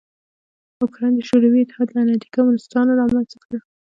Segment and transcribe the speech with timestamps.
[0.81, 3.55] اوکراین د شوروي اتحاد لعنتي کمونستانو رامنځ ته کړ.